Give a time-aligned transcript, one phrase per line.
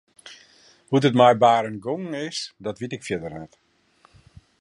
[0.87, 3.53] Hoe't it mei Barend gongen is dat wit ik fierder net.